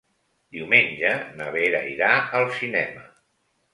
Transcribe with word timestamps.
Diumenge 0.55 1.11
na 1.41 1.49
Vera 1.57 1.83
irà 1.93 2.11
al 2.41 2.51
cinema. 2.61 3.05